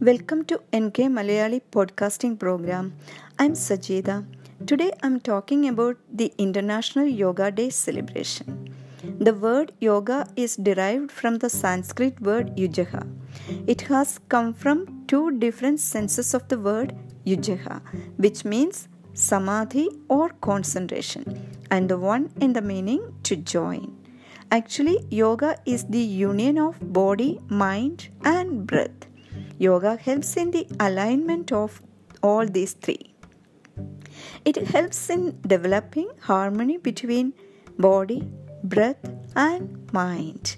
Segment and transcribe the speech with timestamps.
[0.00, 2.94] Welcome to NK Malayali podcasting program.
[3.36, 4.24] I'm Sajida.
[4.64, 8.72] Today I'm talking about the International Yoga Day celebration.
[9.18, 13.08] The word yoga is derived from the Sanskrit word yujaha.
[13.66, 16.94] It has come from two different senses of the word
[17.26, 17.80] yujaha,
[18.18, 21.24] which means samadhi or concentration,
[21.72, 23.96] and the one in the meaning to join.
[24.52, 29.08] Actually, yoga is the union of body, mind, and breath.
[29.58, 31.82] Yoga helps in the alignment of
[32.22, 33.14] all these three.
[34.44, 37.34] It helps in developing harmony between
[37.78, 38.28] body,
[38.62, 40.56] breath, and mind.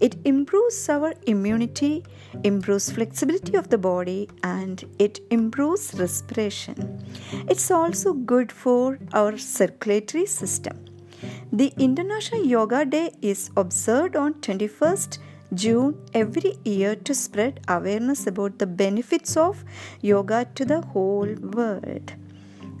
[0.00, 2.04] It improves our immunity,
[2.42, 7.04] improves flexibility of the body, and it improves respiration.
[7.48, 10.84] It's also good for our circulatory system.
[11.52, 15.18] The International Yoga Day is observed on 21st
[15.54, 19.64] June every year to spread awareness about the benefits of
[20.00, 22.14] yoga to the whole world.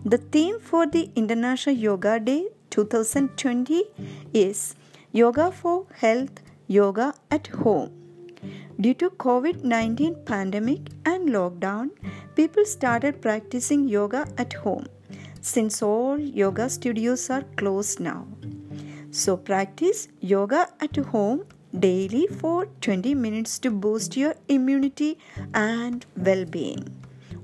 [0.04, 3.84] The theme for the International Yoga Day 2020
[4.32, 4.74] is
[5.12, 7.92] Yoga for Health, Yoga at Home.
[8.80, 11.90] Due to COVID-19 pandemic and lockdown,
[12.34, 14.86] people started practicing yoga at home
[15.42, 18.26] since all yoga studios are closed now.
[19.10, 21.44] So, practice yoga at home
[21.78, 25.18] daily for 20 minutes to boost your immunity
[25.54, 26.84] and well being.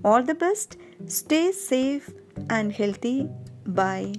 [0.05, 0.77] All the best,
[1.07, 2.11] stay safe
[2.49, 3.29] and healthy.
[3.67, 4.15] Bye.